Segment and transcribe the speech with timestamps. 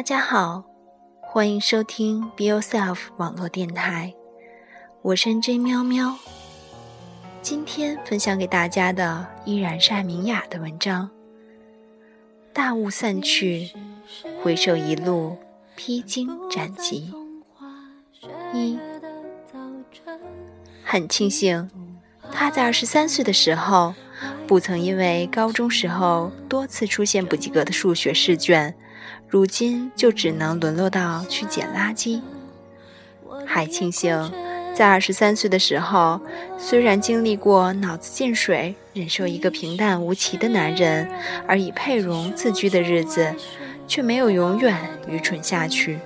[0.00, 0.64] 大家好，
[1.20, 4.14] 欢迎收听 Be Yourself 网络电台，
[5.02, 6.16] 我是 J 喵喵。
[7.42, 11.10] 今天分享给大家的依然是艾明雅的文章。
[12.54, 13.72] 大雾散去，
[14.42, 15.36] 回首一路
[15.76, 17.12] 披荆斩棘。
[18.54, 18.78] 一，
[20.82, 21.70] 很庆幸
[22.32, 23.94] 他在二十三岁的时候，
[24.46, 28.74] 不曾因为高中时候多次出现不及格的数学试卷。
[29.30, 32.20] 如今就只能沦落到去捡垃圾。
[33.46, 34.30] 还庆幸，
[34.74, 36.20] 在二十三岁的时候，
[36.58, 41.08] 虽然经历过脑子进水、忍受一个平淡无奇的男人
[41.46, 43.32] 而以佩蓉自居的日子，
[43.86, 44.76] 却没有永远
[45.08, 46.00] 愚蠢下去。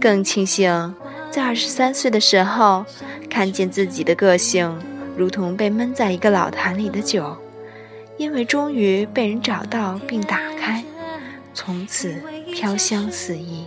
[0.00, 0.94] 更庆幸，
[1.28, 2.86] 在二十三岁的时候，
[3.28, 4.72] 看见自己的个性
[5.16, 7.36] 如同被闷在一个老坛里的酒，
[8.16, 10.55] 因为终于被人找到并打。
[11.56, 13.64] 从此飘香四溢。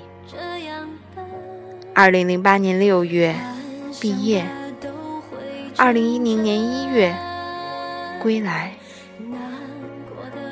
[1.95, 3.35] 二零零八年六月
[3.99, 4.45] 毕业，
[5.75, 7.15] 二零一零年一月
[8.21, 8.73] 归来。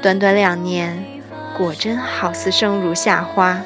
[0.01, 1.21] 短短两年，
[1.55, 3.61] 果真好似生如夏花。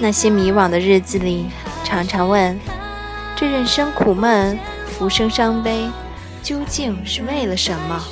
[0.00, 1.46] 那些迷惘的日子里，
[1.84, 2.58] 常常问：
[3.36, 5.88] 这人生苦闷、浮生伤悲，
[6.42, 8.04] 究竟是为了什么？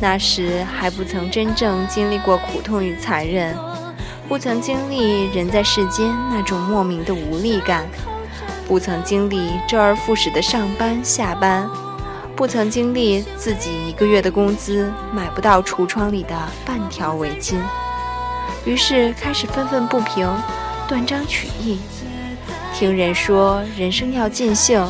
[0.00, 3.56] 那时还不曾真正经历过苦痛与残忍，
[4.28, 7.86] 不曾经历人在世间那种莫名的无力感，
[8.66, 11.68] 不曾经历周而复始的上班下班，
[12.36, 17.56] 不曾经历自己一个月的工资买不到橱窗里的半条围巾，
[18.64, 20.28] 于是开始愤愤不平，
[20.88, 21.78] 断章取义。
[22.74, 24.84] 听人说人生要尽兴，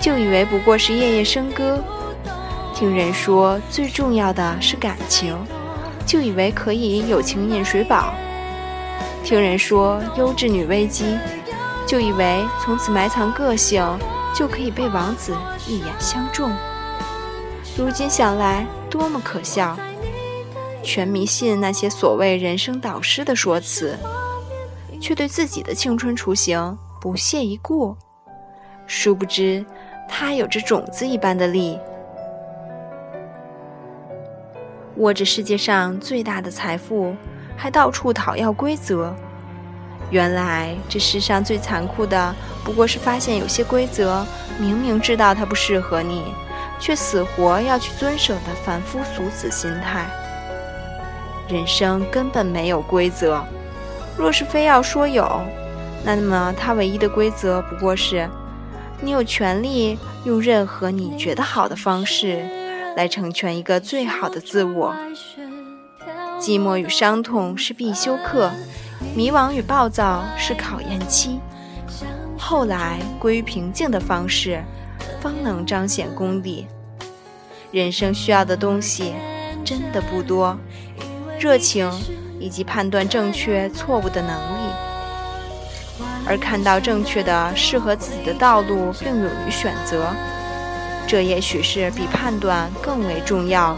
[0.00, 1.82] 就以为不过是夜夜笙歌。
[2.76, 5.34] 听人说最重要的是感情，
[6.04, 8.12] 就以为可以有情饮水饱；
[9.24, 11.16] 听人说优质女危机，
[11.86, 13.82] 就以为从此埋藏个性
[14.34, 15.34] 就可以被王子
[15.66, 16.52] 一眼相中。
[17.78, 19.74] 如今想来多么可笑！
[20.82, 23.96] 全迷信那些所谓人生导师的说辞，
[25.00, 27.96] 却对自己的青春雏形不屑一顾。
[28.86, 29.64] 殊不知，
[30.06, 31.78] 他有着种子一般的力。
[34.96, 37.14] 握着世界上最大的财富，
[37.56, 39.14] 还到处讨要规则。
[40.10, 42.34] 原来这世上最残酷的，
[42.64, 44.24] 不过是发现有些规则
[44.58, 46.22] 明明知道它不适合你，
[46.78, 50.06] 却死活要去遵守的凡夫俗子心态。
[51.48, 53.44] 人生根本没有规则，
[54.16, 55.42] 若是非要说有，
[56.04, 58.28] 那么它唯一的规则不过是：
[59.00, 62.65] 你有权利用任何你觉得好的方式。
[62.96, 64.92] 来成全一个最好的自我。
[66.40, 68.50] 寂寞与伤痛是必修课，
[69.14, 71.38] 迷惘与暴躁是考验期。
[72.38, 74.62] 后来归于平静的方式，
[75.20, 76.66] 方能彰显功力。
[77.70, 79.14] 人生需要的东西
[79.64, 80.56] 真的不多，
[81.38, 81.90] 热情
[82.40, 84.72] 以及判断正确错误的能力，
[86.26, 90.14] 而看到正确的适合自己的道路，并勇于选择。
[91.06, 93.76] 这也许是比判断更为重要，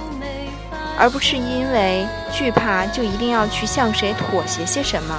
[0.99, 5.15] 而不是因为惧怕就一定要去向谁妥协些什么。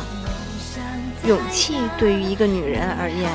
[1.26, 3.30] 勇气对于一个女人而言，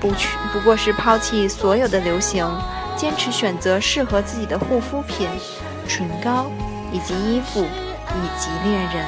[0.00, 2.44] 不去不过是抛弃所有的流行，
[2.96, 5.28] 坚持选择适合自己的护肤品、
[5.86, 6.50] 唇膏
[6.90, 9.06] 以及衣服，以及恋人。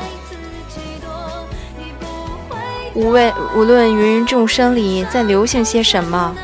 [2.95, 6.35] 无畏无论芸芸众生里在流行些什么。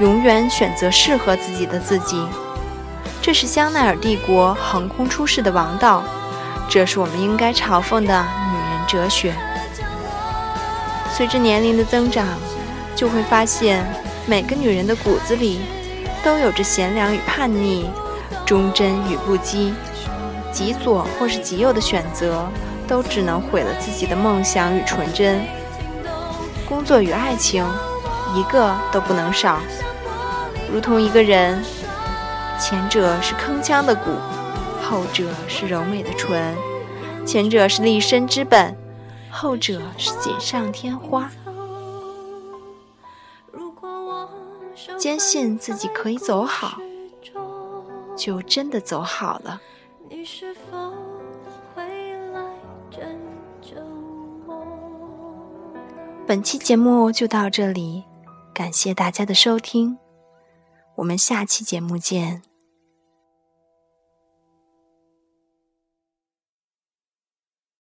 [0.00, 2.26] 永远选择适合自己的自己，
[3.20, 6.02] 这是香奈儿帝国横空出世的王道，
[6.70, 9.34] 这是我们应该嘲讽的女人哲学。
[11.12, 12.26] 随着年龄的增长，
[12.96, 13.84] 就会发现
[14.24, 15.60] 每个女人的骨子里
[16.24, 17.84] 都有着贤良与叛逆，
[18.46, 19.74] 忠贞与不羁，
[20.50, 22.48] 极左或是极右的选择，
[22.88, 25.42] 都只能毁了自己的梦想与纯真。
[26.66, 27.66] 工作与爱情，
[28.34, 29.58] 一个都不能少。
[30.72, 31.62] 如同一个人，
[32.58, 34.12] 前者是铿锵的骨，
[34.80, 36.54] 后者是柔美的唇；
[37.26, 38.76] 前者是立身之本，
[39.30, 41.28] 后者是锦上添花。
[44.96, 46.78] 坚信自己可以走好，
[48.16, 49.60] 就真的走好了。
[56.26, 58.04] 本期节目就到这里，
[58.54, 59.98] 感谢大家的收听。
[61.00, 62.49] 我们下期节目见。